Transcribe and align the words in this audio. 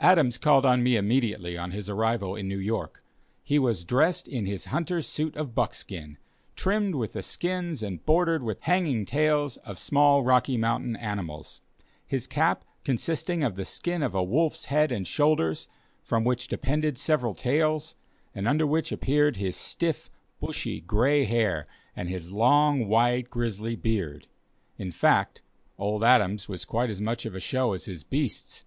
Adams 0.00 0.36
called 0.36 0.66
on 0.66 0.82
me 0.82 0.96
immediately 0.96 1.56
on 1.56 1.70
his 1.70 1.88
arrival 1.88 2.36
in 2.36 2.46
New 2.46 2.58
York. 2.58 3.02
He 3.42 3.58
was 3.58 3.86
dressed 3.86 4.28
in 4.28 4.44
his 4.44 4.66
hunter's 4.66 5.06
suit 5.06 5.34
of 5.34 5.54
buckskin, 5.54 6.18
trimmed 6.56 6.94
with 6.94 7.14
the 7.14 7.22
skins 7.22 7.82
and 7.82 8.04
bordered 8.04 8.42
with 8.42 8.58
the 8.58 8.64
hanging 8.66 9.06
tails 9.06 9.56
of 9.56 9.78
small 9.78 10.22
Rocky 10.24 10.58
Mountain 10.58 10.94
animals; 10.96 11.62
his 12.06 12.26
cap 12.26 12.66
consisting 12.84 13.42
of 13.42 13.56
the 13.56 13.64
skin 13.64 14.02
of 14.02 14.14
a 14.14 14.22
wolf's 14.22 14.66
head 14.66 14.92
and 14.92 15.06
shoulders, 15.08 15.68
from 16.02 16.22
which 16.22 16.48
depended 16.48 16.98
several 16.98 17.32
tails, 17.34 17.94
and 18.34 18.46
under 18.46 18.66
which 18.66 18.92
appeared 18.92 19.38
his 19.38 19.56
stiff, 19.56 20.10
bushy, 20.38 20.82
gray 20.82 21.24
hair 21.24 21.64
and 21.96 22.10
his 22.10 22.30
long, 22.30 22.88
white, 22.88 23.30
grizzly 23.30 23.74
beard; 23.76 24.26
in 24.76 24.92
fact 24.92 25.40
Old 25.78 26.04
Adams 26.04 26.46
was 26.46 26.66
quite 26.66 26.90
as 26.90 27.00
much 27.00 27.24
of 27.24 27.34
a 27.34 27.40
show 27.40 27.72
as 27.72 27.86
his 27.86 28.04
beasts. 28.04 28.66